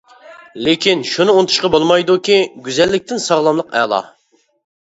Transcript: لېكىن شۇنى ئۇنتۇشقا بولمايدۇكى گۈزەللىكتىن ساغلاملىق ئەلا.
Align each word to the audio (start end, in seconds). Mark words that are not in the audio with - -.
لېكىن 0.67 1.03
شۇنى 1.09 1.35
ئۇنتۇشقا 1.41 1.71
بولمايدۇكى 1.75 2.39
گۈزەللىكتىن 2.71 3.25
ساغلاملىق 3.29 3.73
ئەلا. 3.83 4.05